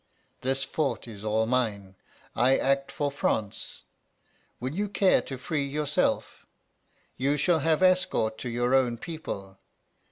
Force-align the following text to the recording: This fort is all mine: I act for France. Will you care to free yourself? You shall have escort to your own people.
This 0.41 0.63
fort 0.63 1.07
is 1.07 1.23
all 1.23 1.45
mine: 1.45 1.93
I 2.35 2.57
act 2.57 2.91
for 2.91 3.11
France. 3.11 3.83
Will 4.59 4.73
you 4.73 4.89
care 4.89 5.21
to 5.21 5.37
free 5.37 5.63
yourself? 5.67 6.43
You 7.17 7.37
shall 7.37 7.59
have 7.59 7.83
escort 7.83 8.39
to 8.39 8.49
your 8.49 8.73
own 8.73 8.97
people. 8.97 9.59